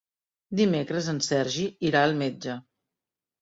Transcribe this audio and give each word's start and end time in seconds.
Dimecres 0.59 1.09
en 1.13 1.19
Sergi 1.25 1.67
irà 1.91 2.03
al 2.07 2.17
metge. 2.23 2.57